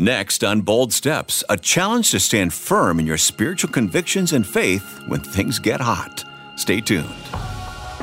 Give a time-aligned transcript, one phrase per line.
[0.00, 5.02] Next on Bold Steps, a challenge to stand firm in your spiritual convictions and faith
[5.08, 6.24] when things get hot.
[6.54, 7.12] Stay tuned.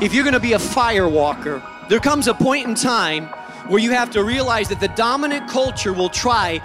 [0.02, 3.28] If you're going to be a fire walker, there comes a point in time
[3.68, 6.58] where you have to realize that the dominant culture will try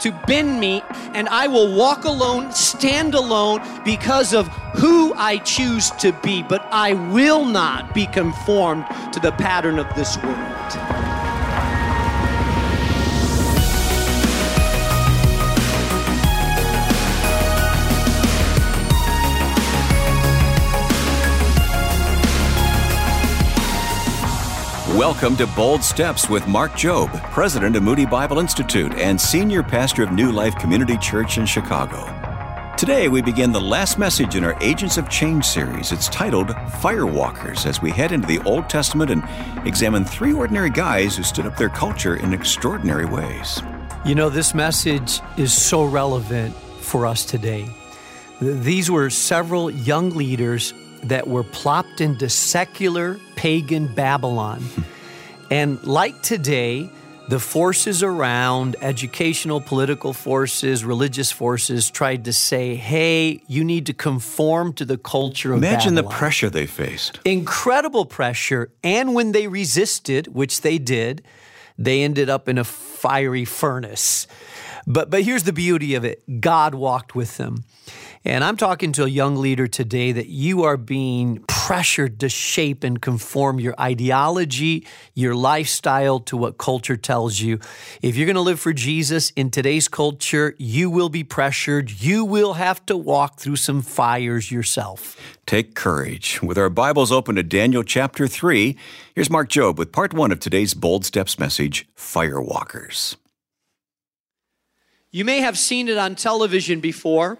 [0.00, 0.82] to bend me,
[1.12, 6.66] and I will walk alone, stand alone because of who I choose to be, but
[6.72, 10.97] I will not be conformed to the pattern of this world.
[24.98, 30.02] Welcome to Bold Steps with Mark Jobe, President of Moody Bible Institute and Senior Pastor
[30.02, 32.04] of New Life Community Church in Chicago.
[32.76, 35.92] Today, we begin the last message in our Agents of Change series.
[35.92, 39.22] It's titled Firewalkers as we head into the Old Testament and
[39.64, 43.62] examine three ordinary guys who stood up their culture in extraordinary ways.
[44.04, 47.68] You know, this message is so relevant for us today.
[48.40, 54.60] These were several young leaders that were plopped into secular pagan Babylon.
[54.60, 54.82] Hmm.
[55.50, 56.90] and like today,
[57.28, 63.92] the forces around, educational, political forces, religious forces, tried to say, hey, you need to
[63.92, 66.10] conform to the culture of Imagine Babylon.
[66.10, 67.20] the pressure they faced.
[67.26, 68.70] Incredible pressure.
[68.82, 71.22] And when they resisted, which they did,
[71.76, 74.26] they ended up in a fiery furnace.
[74.86, 77.64] But, but here's the beauty of it God walked with them.
[78.24, 82.82] And I'm talking to a young leader today that you are being pressured to shape
[82.82, 87.60] and conform your ideology, your lifestyle to what culture tells you.
[88.02, 91.90] If you're going to live for Jesus in today's culture, you will be pressured.
[91.90, 95.16] You will have to walk through some fires yourself.
[95.46, 96.42] Take courage.
[96.42, 98.76] With our Bibles open to Daniel chapter 3,
[99.14, 103.16] here's Mark Jobe with part one of today's Bold Steps message Firewalkers.
[105.10, 107.38] You may have seen it on television before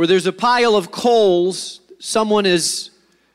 [0.00, 2.88] where there's a pile of coals, someone is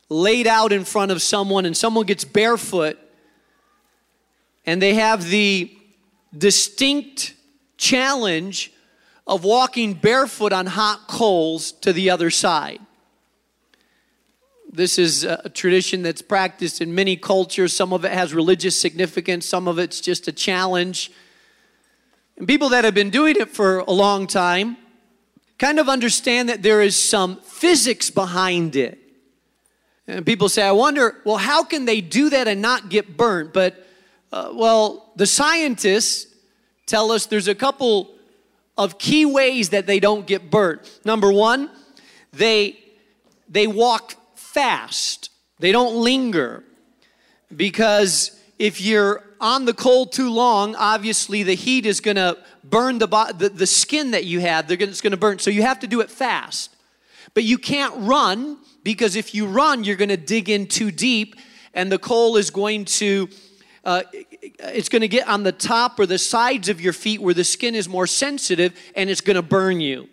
[0.10, 2.98] laid out in front of someone, and someone gets barefoot,
[4.66, 5.72] and they have the
[6.36, 7.36] distinct
[7.78, 8.74] challenge
[9.28, 12.80] of walking barefoot on hot coals to the other side.
[14.72, 17.74] This is a tradition that's practiced in many cultures.
[17.74, 21.12] Some of it has religious significance, some of it's just a challenge.
[22.38, 24.78] And people that have been doing it for a long time
[25.58, 29.00] kind of understand that there is some physics behind it.
[30.08, 33.54] And people say, I wonder, well, how can they do that and not get burnt?
[33.54, 33.88] But,
[34.32, 36.28] uh, well, the scientists
[36.86, 38.14] tell us there's a couple
[38.78, 41.00] of key ways that they don't get burnt.
[41.06, 41.70] Number one,
[42.34, 42.78] they,
[43.50, 46.64] they walk fast, they don't linger.
[47.56, 52.38] Because if you're on the cold too long, obviously the heat is going to
[52.70, 54.68] burn the, the, the skin that you have.
[54.68, 55.40] They're gonna, it's going to burn.
[55.40, 56.76] So you have to do it fast.
[57.34, 61.36] But you can't run because if you run, you're going to dig in too deep
[61.74, 63.30] and the coal is going to.
[63.84, 64.02] Uh,
[64.42, 67.44] it's going to get on the top or the sides of your feet where the
[67.44, 70.10] skin is more sensitive and it's going to burn you.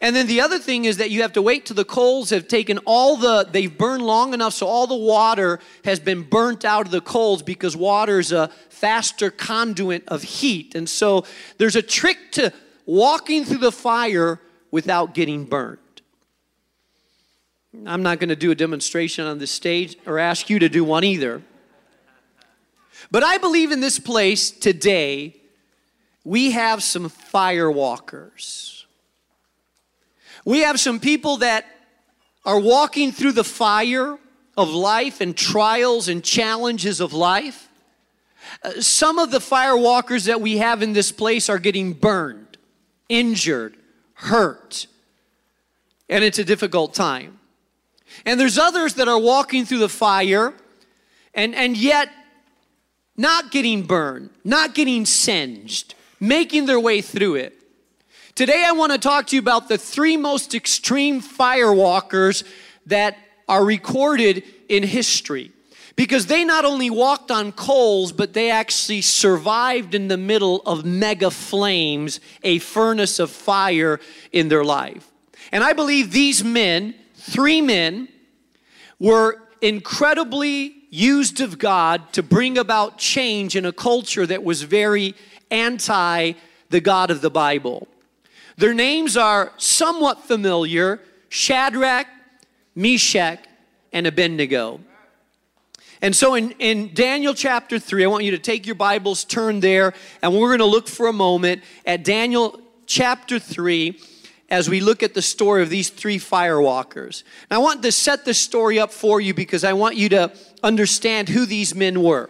[0.00, 2.46] And then the other thing is that you have to wait till the coals have
[2.46, 6.86] taken all the, they've burned long enough so all the water has been burnt out
[6.86, 10.76] of the coals because water is a faster conduit of heat.
[10.76, 11.24] And so
[11.58, 12.52] there's a trick to
[12.86, 15.80] walking through the fire without getting burnt.
[17.84, 20.84] I'm not going to do a demonstration on this stage or ask you to do
[20.84, 21.42] one either.
[23.10, 25.36] But I believe in this place today,
[26.24, 28.77] we have some fire walkers.
[30.48, 31.66] We have some people that
[32.46, 34.16] are walking through the fire
[34.56, 37.68] of life and trials and challenges of life.
[38.62, 42.56] Uh, some of the fire walkers that we have in this place are getting burned,
[43.10, 43.76] injured,
[44.14, 44.86] hurt,
[46.08, 47.38] and it's a difficult time.
[48.24, 50.54] And there's others that are walking through the fire
[51.34, 52.08] and, and yet
[53.18, 57.57] not getting burned, not getting singed, making their way through it.
[58.38, 62.44] Today, I want to talk to you about the three most extreme firewalkers
[62.86, 63.18] that
[63.48, 65.50] are recorded in history.
[65.96, 70.84] Because they not only walked on coals, but they actually survived in the middle of
[70.84, 73.98] mega flames, a furnace of fire
[74.30, 75.10] in their life.
[75.50, 78.06] And I believe these men, three men,
[79.00, 85.16] were incredibly used of God to bring about change in a culture that was very
[85.50, 86.34] anti
[86.70, 87.88] the God of the Bible.
[88.58, 92.08] Their names are somewhat familiar Shadrach,
[92.74, 93.38] Meshach,
[93.92, 94.80] and Abednego.
[96.02, 99.60] And so in, in Daniel chapter 3, I want you to take your Bibles, turn
[99.60, 104.00] there, and we're going to look for a moment at Daniel chapter 3
[104.50, 107.22] as we look at the story of these three firewalkers.
[107.50, 110.32] And I want to set the story up for you because I want you to
[110.64, 112.28] understand who these men were.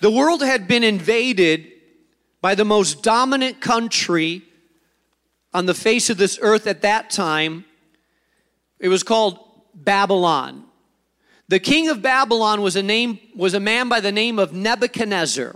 [0.00, 1.71] The world had been invaded
[2.42, 4.42] by the most dominant country
[5.54, 7.64] on the face of this earth at that time.
[8.78, 9.38] It was called
[9.74, 10.64] Babylon.
[11.48, 15.54] The king of Babylon was a name was a man by the name of Nebuchadnezzar.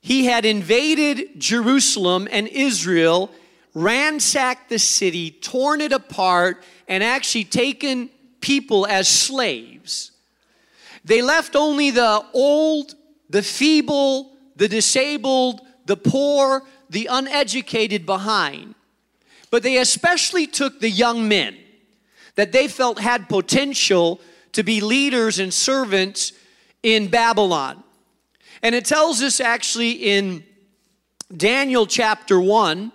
[0.00, 3.30] He had invaded Jerusalem and Israel,
[3.72, 8.10] ransacked the city, torn it apart, and actually taken
[8.40, 10.10] people as slaves.
[11.04, 12.94] They left only the old,
[13.30, 14.31] the feeble,
[14.62, 18.76] the disabled, the poor, the uneducated behind.
[19.50, 21.56] But they especially took the young men
[22.36, 24.20] that they felt had potential
[24.52, 26.32] to be leaders and servants
[26.84, 27.82] in Babylon.
[28.62, 30.44] And it tells us actually in
[31.36, 32.92] Daniel chapter 1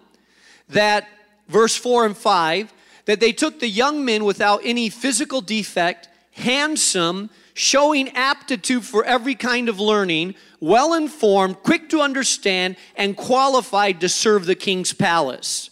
[0.69, 1.05] that
[1.49, 2.73] verse 4 and 5
[3.03, 9.33] that they took the young men without any physical defect, handsome, showing aptitude for every
[9.33, 15.71] kind of learning, well informed, quick to understand, and qualified to serve the king's palace.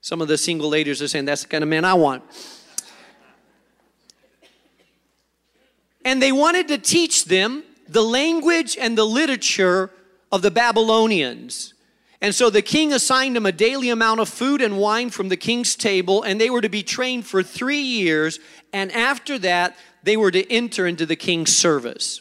[0.00, 2.22] Some of the single ladies are saying, That's the kind of man I want.
[6.06, 9.90] And they wanted to teach them the language and the literature
[10.32, 11.74] of the Babylonians.
[12.22, 15.36] And so the king assigned them a daily amount of food and wine from the
[15.36, 18.40] king's table, and they were to be trained for three years.
[18.72, 22.20] And after that, they were to enter into the king's service.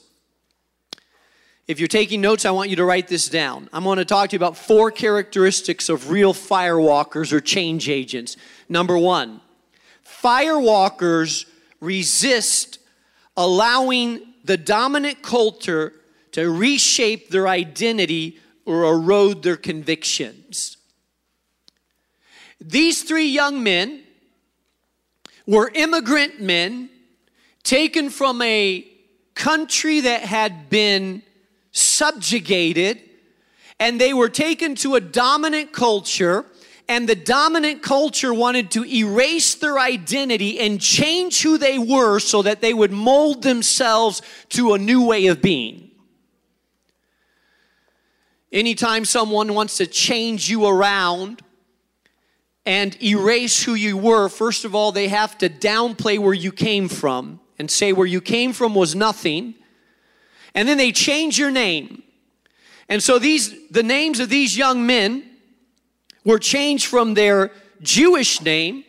[1.67, 3.69] If you're taking notes, I want you to write this down.
[3.71, 8.37] I'm going to talk to you about four characteristics of real firewalkers or change agents.
[8.67, 9.39] Number one,
[10.03, 11.45] firewalkers
[11.79, 12.79] resist
[13.37, 15.93] allowing the dominant culture
[16.31, 20.77] to reshape their identity or erode their convictions.
[22.59, 24.01] These three young men
[25.45, 26.89] were immigrant men
[27.65, 28.87] taken from a
[29.33, 31.21] country that had been
[31.73, 33.01] subjugated,
[33.81, 36.45] and they were taken to a dominant culture
[36.87, 42.43] and the dominant culture wanted to erase their identity and change who they were so
[42.43, 45.89] that they would mold themselves to a new way of being.
[48.51, 51.41] Anytime someone wants to change you around
[52.67, 56.87] and erase who you were, first of all, they have to downplay where you came
[56.87, 59.55] from and say where you came from was nothing.
[60.53, 62.03] And then they change your name.
[62.87, 65.23] And so these the names of these young men
[66.23, 68.83] were changed from their Jewish name,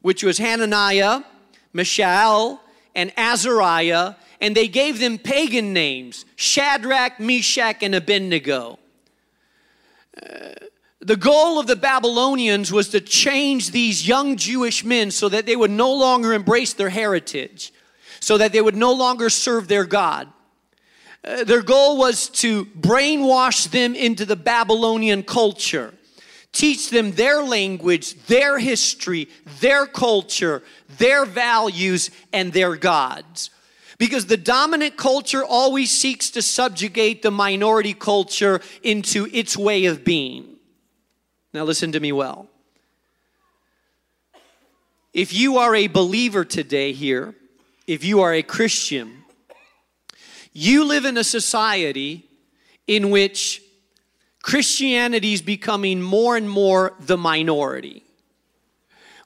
[0.00, 1.22] which was Hananiah,
[1.72, 2.60] Mishael,
[2.94, 8.78] and Azariah, and they gave them pagan names Shadrach, Meshach, and Abednego.
[10.20, 10.50] Uh,
[11.00, 15.56] the goal of the Babylonians was to change these young Jewish men so that they
[15.56, 17.72] would no longer embrace their heritage,
[18.22, 20.28] so that they would no longer serve their God.
[21.24, 25.92] Uh, their goal was to brainwash them into the Babylonian culture
[26.52, 29.28] teach them their language, their history,
[29.60, 30.62] their culture,
[30.98, 33.50] their values, and their gods.
[33.98, 40.04] Because the dominant culture always seeks to subjugate the minority culture into its way of
[40.04, 40.56] being.
[41.54, 42.48] Now, listen to me well.
[45.12, 47.34] If you are a believer today here,
[47.92, 49.22] if you are a Christian,
[50.54, 52.24] you live in a society
[52.86, 53.60] in which
[54.42, 58.02] Christianity is becoming more and more the minority.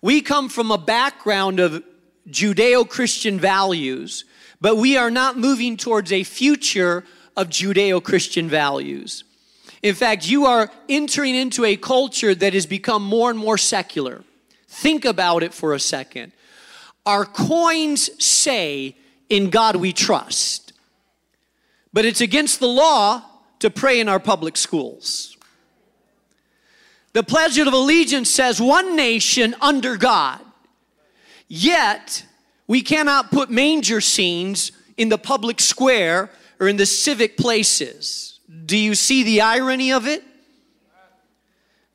[0.03, 1.85] We come from a background of
[2.29, 4.25] Judeo Christian values,
[4.61, 7.05] but we are not moving towards a future
[7.37, 9.23] of Judeo Christian values.
[9.81, 14.25] In fact, you are entering into a culture that has become more and more secular.
[14.67, 16.33] Think about it for a second.
[17.07, 18.97] Our coins say,
[19.31, 20.73] In God we trust,
[21.93, 23.23] but it's against the law
[23.61, 25.37] to pray in our public schools.
[27.13, 30.41] The Pledge of Allegiance says one nation under God.
[31.49, 32.27] Yet,
[32.67, 38.41] we cannot put manger scenes in the public square or in the civic places.
[38.67, 40.25] Do you see the irony of it?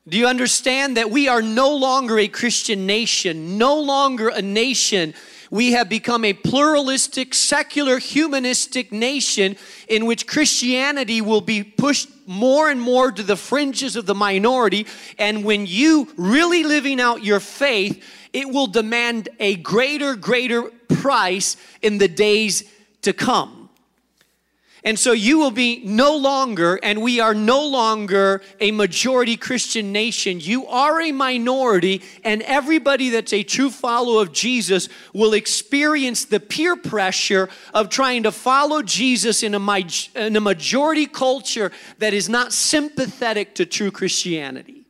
[0.08, 5.14] Do you understand that we are no longer a Christian nation, no longer a nation
[5.52, 9.54] we have become a pluralistic, secular, humanistic nation
[9.86, 14.86] in which Christianity will be pushed more and more to the fringes of the minority.
[15.18, 21.58] And when you really living out your faith, it will demand a greater, greater price
[21.82, 22.64] in the days
[23.02, 23.61] to come.
[24.84, 29.92] And so you will be no longer, and we are no longer a majority Christian
[29.92, 30.40] nation.
[30.40, 36.40] You are a minority, and everybody that's a true follower of Jesus will experience the
[36.40, 39.86] peer pressure of trying to follow Jesus in a,
[40.16, 44.84] in a majority culture that is not sympathetic to true Christianity.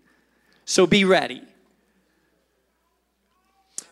[0.64, 1.42] So be ready.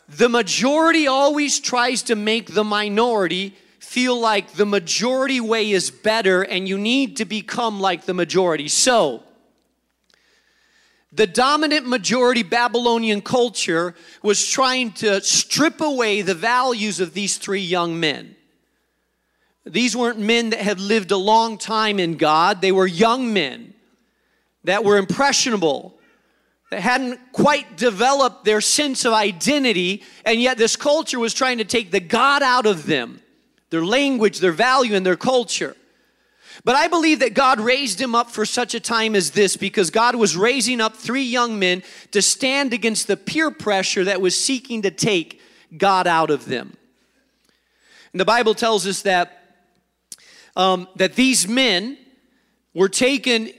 [0.09, 6.43] The majority always tries to make the minority feel like the majority way is better
[6.43, 8.67] and you need to become like the majority.
[8.67, 9.23] So,
[11.11, 17.59] the dominant majority Babylonian culture was trying to strip away the values of these three
[17.59, 18.35] young men.
[19.65, 23.73] These weren't men that had lived a long time in God, they were young men
[24.63, 25.99] that were impressionable,
[26.69, 31.65] that hadn't quite developed their sense of identity, and yet this culture was trying to
[31.65, 33.20] take the God out of them
[33.71, 35.75] their language, their value, and their culture.
[36.63, 39.89] But I believe that God raised him up for such a time as this because
[39.89, 44.39] God was raising up three young men to stand against the peer pressure that was
[44.39, 45.41] seeking to take
[45.75, 46.77] God out of them.
[48.13, 49.37] And the Bible tells us that
[50.55, 51.97] um, that these men
[52.73, 53.49] were taken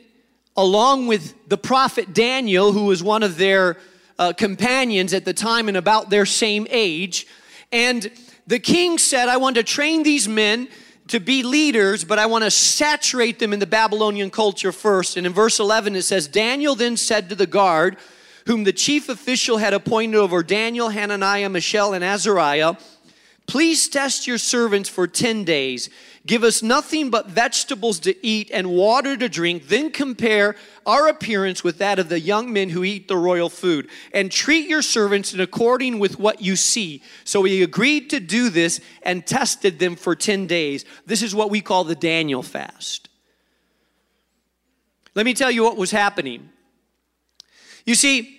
[0.57, 3.79] along with the prophet Daniel, who was one of their
[4.19, 7.27] uh, companions at the time and about their same age,
[7.73, 8.11] and
[8.53, 10.69] the king said, I want to train these men
[11.09, 15.17] to be leaders, but I want to saturate them in the Babylonian culture first.
[15.17, 17.97] And in verse 11, it says, Daniel then said to the guard,
[18.47, 22.75] whom the chief official had appointed over Daniel, Hananiah, Mishael, and Azariah,
[23.53, 25.91] Please test your servants for 10 days.
[26.27, 29.69] Give us nothing but vegetables to eat and water to drink.
[29.69, 30.57] Then compare
[30.87, 33.91] our appearance with that of the young men who eat the royal food.
[34.15, 37.03] And treat your servants in according with what you see.
[37.25, 40.87] So he agreed to do this and tested them for 10 days.
[41.05, 43.11] This is what we call the Daniel fast.
[45.15, 46.49] Let me tell you what was happening.
[47.85, 48.35] You see,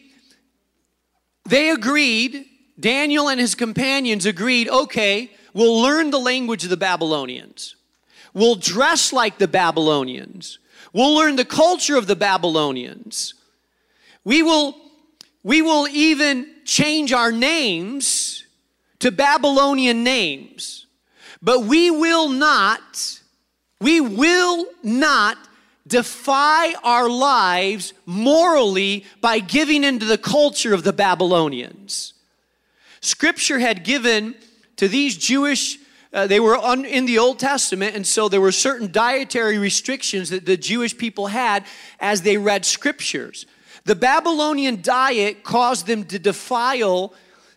[1.48, 2.48] they agreed
[2.80, 7.76] Daniel and his companions agreed okay, we'll learn the language of the Babylonians,
[8.34, 10.60] we'll dress like the Babylonians,
[10.92, 13.36] we'll learn the culture of the Babylonians.
[14.26, 14.78] We will,
[15.44, 18.46] we will even change our names
[19.00, 20.88] to Babylonian names,
[21.42, 23.20] but we will not,
[23.82, 25.38] we will not
[25.86, 32.13] defy our lives morally by giving into the culture of the Babylonians.
[33.04, 34.36] Scripture had given
[34.78, 35.78] to these Jewish
[36.14, 40.30] uh, they were on, in the Old Testament, and so there were certain dietary restrictions
[40.30, 41.66] that the Jewish people had
[42.00, 43.48] as they read scriptures.
[43.86, 47.16] The Babylonian diet caused them to defile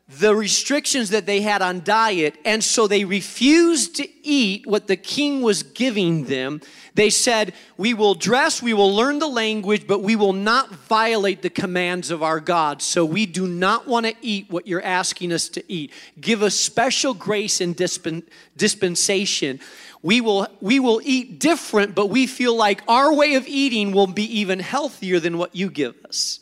[0.08, 4.96] the restrictions that they had on diet, and so they refused to eat what the
[4.96, 6.62] king was giving them.
[6.96, 11.42] They said, We will dress, we will learn the language, but we will not violate
[11.42, 12.80] the commands of our God.
[12.80, 15.92] So we do not want to eat what you're asking us to eat.
[16.18, 19.60] Give us special grace and dispensation.
[20.00, 24.06] We will, we will eat different, but we feel like our way of eating will
[24.06, 26.40] be even healthier than what you give us.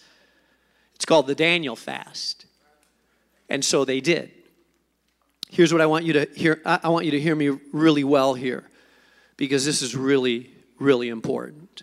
[0.94, 2.46] It's called the Daniel fast.
[3.48, 4.30] And so they did.
[5.50, 6.62] Here's what I want you to hear.
[6.64, 8.68] I want you to hear me really well here
[9.36, 11.82] because this is really, really important.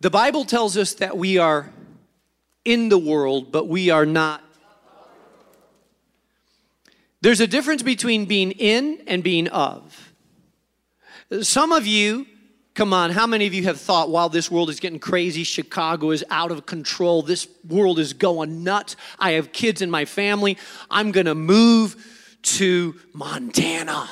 [0.00, 1.70] The Bible tells us that we are
[2.64, 4.42] in the world, but we are not.
[7.20, 10.12] There's a difference between being in and being of.
[11.40, 12.26] Some of you
[12.74, 16.10] Come on, how many of you have thought, while this world is getting crazy, Chicago
[16.10, 20.56] is out of control, this world is going nuts, I have kids in my family,
[20.90, 21.96] I'm gonna move
[22.42, 24.08] to Montana.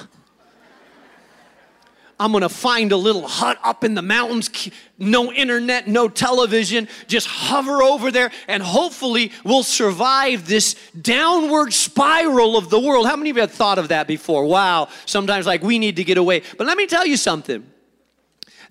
[2.20, 4.50] I'm gonna find a little hut up in the mountains,
[4.98, 12.58] no internet, no television, just hover over there, and hopefully we'll survive this downward spiral
[12.58, 13.06] of the world.
[13.06, 14.44] How many of you have thought of that before?
[14.44, 16.42] Wow, sometimes like we need to get away.
[16.58, 17.66] But let me tell you something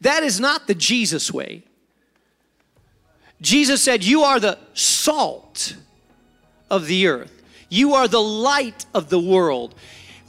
[0.02, 1.64] that is not the Jesus way.
[3.42, 5.76] Jesus said, You are the salt
[6.70, 9.74] of the earth, you are the light of the world.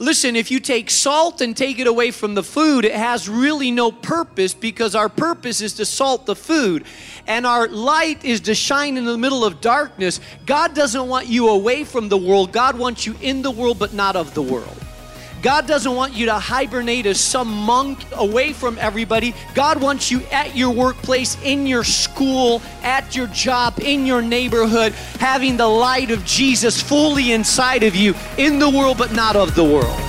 [0.01, 3.69] Listen, if you take salt and take it away from the food, it has really
[3.69, 6.85] no purpose because our purpose is to salt the food
[7.27, 10.19] and our light is to shine in the middle of darkness.
[10.47, 13.93] God doesn't want you away from the world, God wants you in the world but
[13.93, 14.75] not of the world.
[15.41, 19.33] God doesn't want you to hibernate as some monk away from everybody.
[19.55, 24.93] God wants you at your workplace, in your school, at your job, in your neighborhood,
[25.19, 29.55] having the light of Jesus fully inside of you, in the world, but not of
[29.55, 29.99] the world.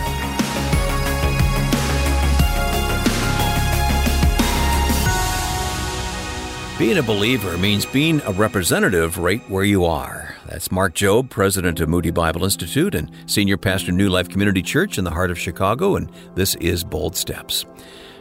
[6.79, 10.32] Being a believer means being a representative right where you are.
[10.53, 14.99] That's Mark Jobe, president of Moody Bible Institute and senior pastor New Life Community Church
[14.99, 17.65] in the heart of Chicago, and this is Bold Steps.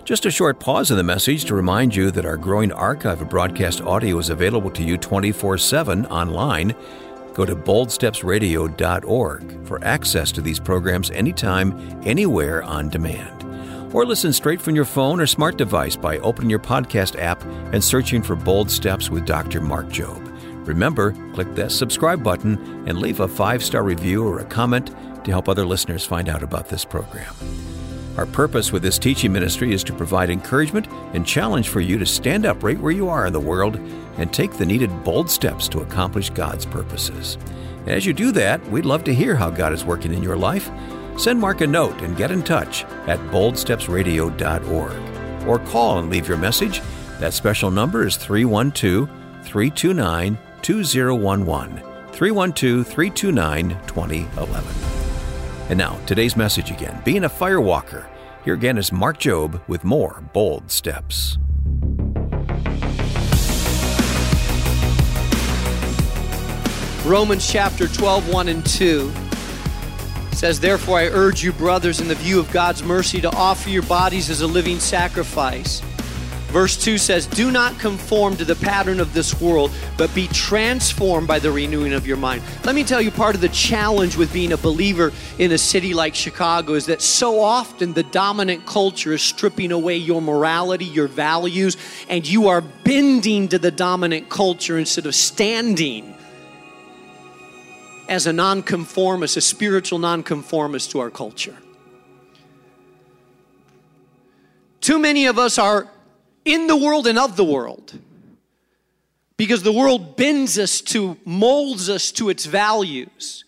[0.05, 3.27] Just a short pause in the message to remind you that our growing archive of
[3.27, 6.73] broadcast audio is available to you 24 7 online.
[7.33, 13.39] Go to boldstepsradio.org for access to these programs anytime, anywhere on demand
[13.93, 17.83] or listen straight from your phone or smart device by opening your podcast app and
[17.83, 19.59] searching for Bold Steps with Dr.
[19.59, 20.30] Mark Jobe.
[20.71, 24.87] Remember, click that subscribe button and leave a five star review or a comment
[25.25, 27.33] to help other listeners find out about this program.
[28.17, 32.05] Our purpose with this teaching ministry is to provide encouragement and challenge for you to
[32.05, 33.75] stand up right where you are in the world
[34.17, 37.37] and take the needed bold steps to accomplish God's purposes.
[37.85, 40.71] as you do that, we'd love to hear how God is working in your life
[41.17, 46.37] Send Mark a note and get in touch at boldstepsradio.org or call and leave your
[46.37, 46.81] message.
[47.19, 49.07] That special number is 312
[49.43, 51.77] 329 2011.
[52.11, 54.73] 312 329 2011.
[55.69, 58.07] And now, today's message again being a firewalker.
[58.43, 61.37] Here again is Mark Jobe with more bold steps.
[67.05, 69.11] Romans chapter 12, 1 and 2
[70.33, 73.83] says, Therefore, I urge you, brothers, in the view of God's mercy, to offer your
[73.83, 75.81] bodies as a living sacrifice.
[76.51, 81.25] Verse 2 says, Do not conform to the pattern of this world, but be transformed
[81.25, 82.43] by the renewing of your mind.
[82.65, 85.93] Let me tell you, part of the challenge with being a believer in a city
[85.93, 91.07] like Chicago is that so often the dominant culture is stripping away your morality, your
[91.07, 91.77] values,
[92.09, 96.13] and you are bending to the dominant culture instead of standing
[98.09, 101.55] as a nonconformist, a spiritual nonconformist to our culture.
[104.81, 105.87] Too many of us are
[106.45, 107.97] in the world and of the world
[109.37, 113.43] because the world bends us to, molds us to its values.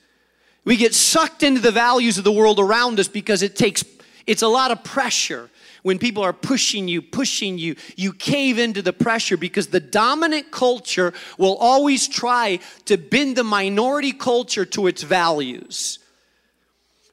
[0.65, 3.83] We get sucked into the values of the world around us because it takes,
[4.25, 5.49] it's a lot of pressure
[5.83, 10.49] when people are pushing you, pushing you, you cave into the pressure because the dominant
[10.49, 15.99] culture will always try to bend the minority culture to its values.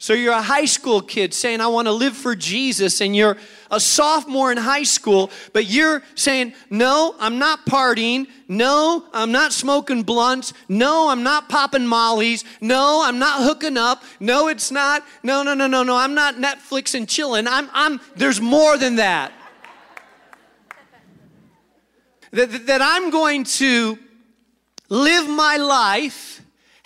[0.01, 3.37] So you're a high school kid saying, I want to live for Jesus, and you're
[3.71, 8.27] a sophomore in high school, but you're saying, No, I'm not partying.
[8.49, 10.55] No, I'm not smoking blunts.
[10.71, 12.45] No, I'm not popping mollies.
[12.63, 14.03] No, I'm not hooking up.
[14.21, 15.05] No, it's not.
[15.23, 15.95] No, no, no, no, no.
[15.95, 17.47] I'm not Netflix and chilling.
[17.47, 19.33] I'm, I'm, there's more than that.
[22.31, 23.99] that, that I'm going to
[24.89, 26.40] live my life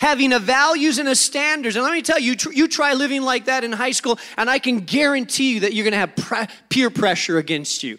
[0.05, 1.75] having a values and a standards.
[1.75, 4.59] And let me tell you, you try living like that in high school, and I
[4.59, 7.97] can guarantee you that you're going to have peer pressure against you.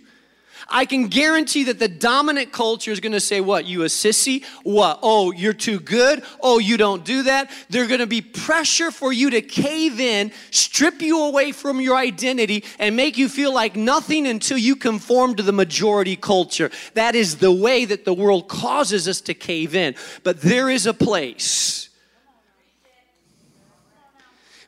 [0.68, 4.44] I can guarantee that the dominant culture is going to say, What, you a sissy?
[4.62, 5.00] What?
[5.02, 6.22] Oh, you're too good?
[6.40, 7.50] Oh, you don't do that?
[7.70, 11.96] There's going to be pressure for you to cave in, strip you away from your
[11.96, 16.70] identity, and make you feel like nothing until you conform to the majority culture.
[16.94, 19.96] That is the way that the world causes us to cave in.
[20.22, 21.85] But there is a place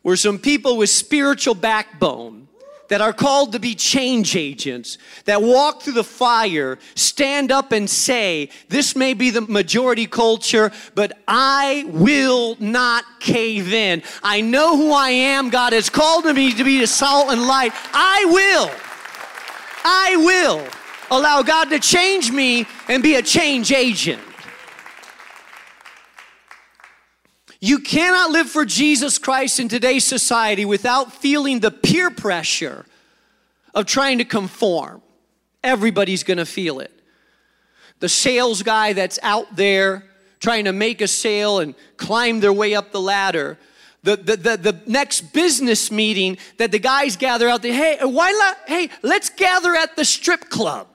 [0.08, 2.48] where some people with spiritual backbone
[2.88, 7.90] that are called to be change agents, that walk through the fire, stand up and
[7.90, 14.02] say, This may be the majority culture, but I will not cave in.
[14.22, 15.50] I know who I am.
[15.50, 17.74] God has called me to be the salt and light.
[17.92, 18.70] I will.
[19.84, 20.66] I will
[21.10, 24.22] allow God to change me and be a change agent.
[27.60, 32.86] You cannot live for Jesus Christ in today's society without feeling the peer pressure
[33.74, 35.02] of trying to conform.
[35.64, 36.92] Everybody's gonna feel it.
[37.98, 40.04] The sales guy that's out there
[40.38, 43.58] trying to make a sale and climb their way up the ladder.
[44.04, 48.08] The, the, the, the next business meeting that the guys gather out there, hey, uh,
[48.08, 50.86] why not, hey, let's gather at the strip club.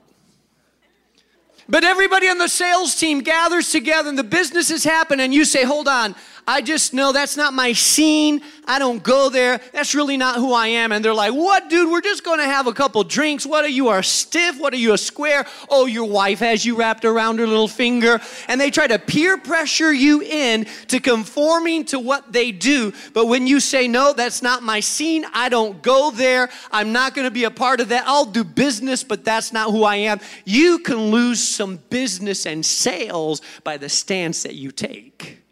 [1.68, 5.46] But everybody on the sales team gathers together and the business is happening, and you
[5.46, 6.16] say, Hold on,
[6.48, 8.42] I just know that's not my scene.
[8.66, 9.62] I don't go there.
[9.72, 10.92] That's really not who I am.
[10.92, 11.90] And they're like, What, dude?
[11.90, 13.46] We're just going to have a couple drinks.
[13.46, 14.60] What are you, a stiff?
[14.60, 15.46] What are you, a square?
[15.70, 18.20] Oh, your wife has you wrapped around her little finger.
[18.48, 22.94] And they try to peer pressure you in to conforming to what they do.
[23.14, 27.14] But when you say, No, that's not my scene, I don't go there, I'm not
[27.14, 29.98] going to be a part of that, I'll do business, but that's not who I
[29.98, 35.43] am, you can lose some business and sales by the stance that you take.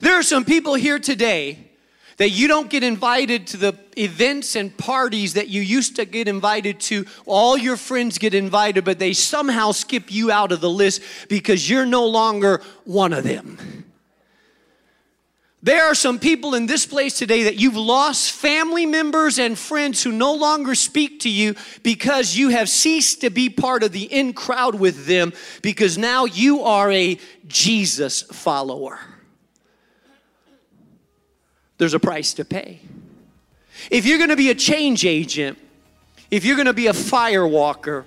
[0.00, 1.68] There are some people here today
[2.18, 6.28] that you don't get invited to the events and parties that you used to get
[6.28, 7.06] invited to.
[7.26, 11.70] All your friends get invited, but they somehow skip you out of the list because
[11.70, 13.84] you're no longer one of them.
[15.60, 20.02] There are some people in this place today that you've lost family members and friends
[20.02, 24.04] who no longer speak to you because you have ceased to be part of the
[24.04, 25.32] in crowd with them
[25.62, 29.00] because now you are a Jesus follower
[31.78, 32.80] there's a price to pay.
[33.90, 35.58] If you're going to be a change agent,
[36.30, 38.04] if you're going to be a fire walker,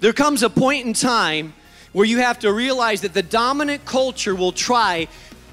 [0.00, 1.54] there comes a point in time
[1.92, 5.08] where you have to realize that the dominant culture will try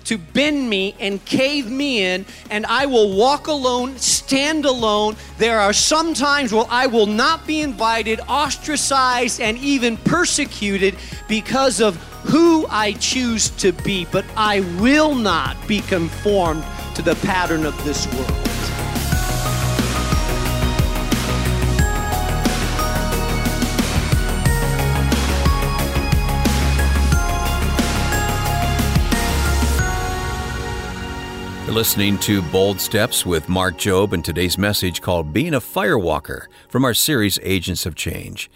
[0.06, 5.16] to bend me and cave me in, and I will walk alone, stand alone.
[5.38, 10.96] There are some times where I will not be invited, ostracized, and even persecuted
[11.28, 16.64] because of who I choose to be, but I will not be conformed
[16.96, 18.75] to the pattern of this world.
[31.66, 36.46] You're listening to Bold Steps with Mark Jobe and today's message called Being a Firewalker
[36.70, 38.52] from our series Agents of Change.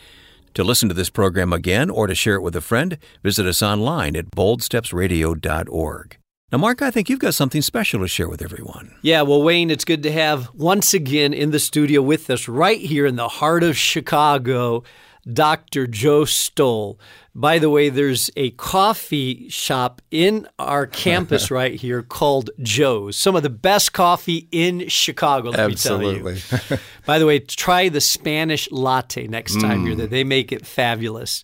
[0.53, 3.63] To listen to this program again or to share it with a friend, visit us
[3.63, 6.17] online at boldstepsradio.org.
[6.51, 8.93] Now, Mark, I think you've got something special to share with everyone.
[9.01, 12.79] Yeah, well, Wayne, it's good to have once again in the studio with us right
[12.79, 14.83] here in the heart of Chicago,
[15.33, 15.87] Dr.
[15.87, 16.99] Joe Stowell.
[17.35, 23.15] By the way, there's a coffee shop in our campus right here called Joe's.
[23.15, 26.33] Some of the best coffee in Chicago, let Absolutely.
[26.33, 26.77] me tell you.
[27.05, 29.87] By the way, try the Spanish latte next time mm.
[29.87, 30.07] you're there.
[30.07, 31.43] They make it fabulous.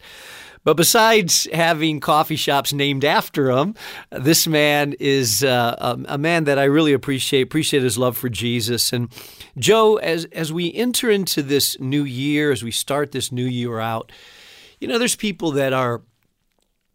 [0.66, 3.76] But besides having coffee shops named after him,
[4.12, 7.44] this man is uh, a, a, man that I really appreciate.
[7.44, 8.92] Appreciate his love for Jesus.
[8.92, 9.10] And
[9.58, 13.80] Joe, as as we enter into this new year, as we start this new year
[13.80, 14.12] out,
[14.80, 16.02] you know, there's people that are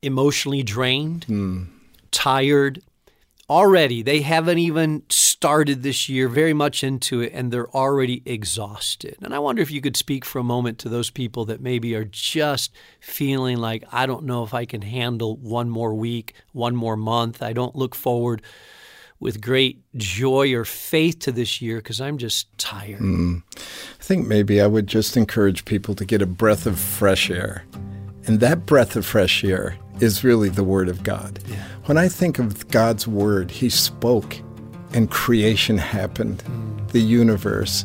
[0.03, 1.69] emotionally drained, mm.
[2.11, 2.83] tired,
[3.51, 9.17] already they haven't even started this year very much into it and they're already exhausted
[9.23, 11.93] and i wonder if you could speak for a moment to those people that maybe
[11.97, 16.77] are just feeling like i don't know if i can handle one more week one
[16.77, 18.41] more month i don't look forward
[19.19, 23.43] with great joy or faith to this year because i'm just tired mm.
[23.57, 27.65] i think maybe i would just encourage people to get a breath of fresh air
[28.27, 31.41] and that breath of fresh air is really the Word of God.
[31.49, 31.65] Yeah.
[31.90, 34.37] When I think of God's Word, He spoke
[34.92, 36.88] and creation happened, mm.
[36.92, 37.85] the universe,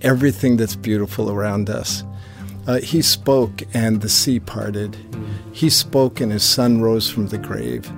[0.00, 2.04] everything that's beautiful around us.
[2.68, 4.92] Uh, he spoke and the sea parted.
[4.92, 5.28] Mm.
[5.52, 7.90] He spoke and his son rose from the grave.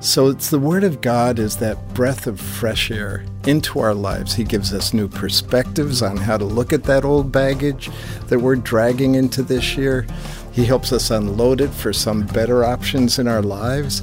[0.00, 4.34] So it's the word of God is that breath of fresh air into our lives.
[4.34, 7.92] He gives us new perspectives on how to look at that old baggage
[8.26, 10.04] that we're dragging into this year.
[10.50, 14.02] He helps us unload it for some better options in our lives.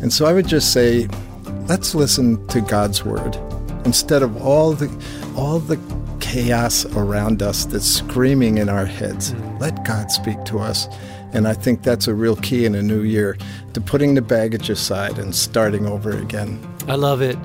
[0.00, 1.08] And so I would just say,
[1.66, 3.36] let's listen to God's word
[3.84, 4.90] instead of all the
[5.36, 5.76] all the
[6.20, 9.32] chaos around us that's screaming in our heads.
[9.32, 9.60] Mm.
[9.60, 10.88] Let God speak to us.
[11.32, 13.36] And I think that's a real key in a new year
[13.74, 16.60] to putting the baggage aside and starting over again.
[16.88, 17.38] I love it.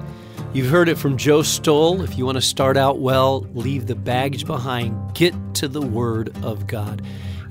[0.53, 2.01] You've heard it from Joe Stowell.
[2.01, 6.35] If you want to start out well, leave the baggage behind, get to the Word
[6.43, 7.01] of God.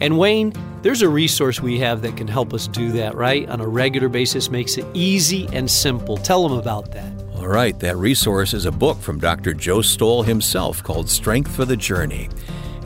[0.01, 3.49] And Wayne, there's a resource we have that can help us do that, right?
[3.49, 6.17] On a regular basis, makes it easy and simple.
[6.17, 7.13] Tell them about that.
[7.37, 9.55] All right, that resource is a book from Dr.
[9.55, 12.29] Joe Stowell himself called Strength for the Journey.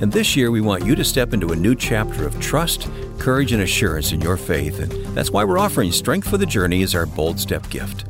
[0.00, 3.53] And this year, we want you to step into a new chapter of trust, courage,
[3.53, 4.81] and assurance in your faith.
[4.81, 8.07] And that's why we're offering Strength for the Journey as our bold step gift.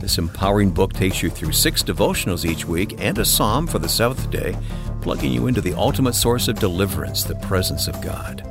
[0.00, 3.88] This empowering book takes you through six devotionals each week and a psalm for the
[3.88, 4.56] seventh day,
[5.00, 8.47] plugging you into the ultimate source of deliverance, the presence of God.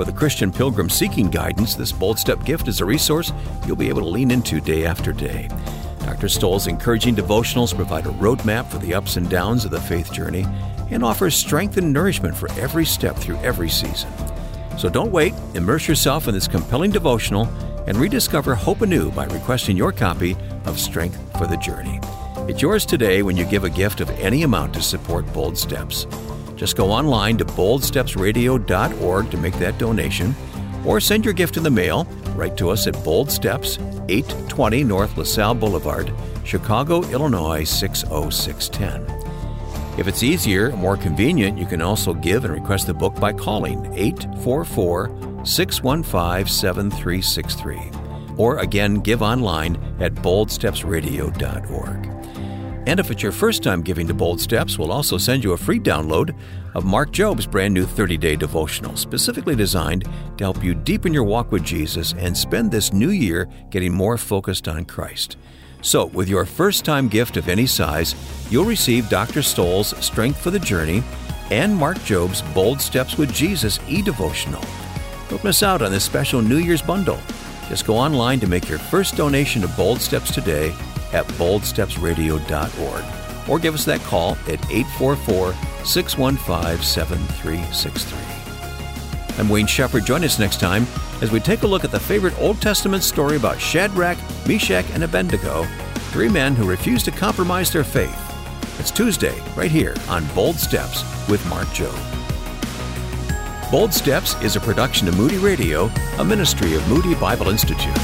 [0.00, 3.34] For the Christian pilgrim seeking guidance, this Bold Step gift is a resource
[3.66, 5.50] you'll be able to lean into day after day.
[5.98, 6.26] Dr.
[6.26, 10.46] Stowell's encouraging devotionals provide a roadmap for the ups and downs of the faith journey
[10.90, 14.10] and offers strength and nourishment for every step through every season.
[14.78, 17.44] So don't wait, immerse yourself in this compelling devotional
[17.86, 20.34] and rediscover hope anew by requesting your copy
[20.64, 22.00] of Strength for the Journey.
[22.48, 26.06] It's yours today when you give a gift of any amount to support Bold Steps.
[26.60, 30.34] Just go online to boldstepsradio.org to make that donation,
[30.84, 32.04] or send your gift in the mail.
[32.36, 33.78] Write to us at Bold Steps,
[34.10, 36.12] 820 North LaSalle Boulevard,
[36.44, 39.06] Chicago, Illinois 60610.
[39.98, 43.86] If it's easier, more convenient, you can also give and request the book by calling
[43.94, 47.90] 844 615 7363.
[48.36, 52.19] Or again, give online at boldstepsradio.org.
[52.86, 55.56] And if it's your first time giving to Bold Steps, we'll also send you a
[55.56, 56.34] free download
[56.74, 60.04] of Mark Jobe's brand new 30 day devotional, specifically designed
[60.38, 64.16] to help you deepen your walk with Jesus and spend this new year getting more
[64.16, 65.36] focused on Christ.
[65.82, 68.14] So, with your first time gift of any size,
[68.50, 69.42] you'll receive Dr.
[69.42, 71.02] Stowell's Strength for the Journey
[71.50, 74.64] and Mark Jobe's Bold Steps with Jesus e devotional.
[75.28, 77.18] Don't miss out on this special New Year's bundle.
[77.68, 80.74] Just go online to make your first donation to Bold Steps today
[81.12, 83.04] at boldstepsradio.org
[83.48, 88.18] or give us that call at 844 615 7363.
[89.38, 90.04] I'm Wayne Shepherd.
[90.04, 90.86] Join us next time
[91.22, 95.02] as we take a look at the favorite Old Testament story about Shadrach, Meshach, and
[95.02, 95.64] Abednego,
[96.12, 98.16] three men who refused to compromise their faith.
[98.78, 101.98] It's Tuesday, right here on Bold Steps with Mark Jobe.
[103.70, 107.96] Bold Steps is a production of Moody Radio, a ministry of Moody Bible Institute.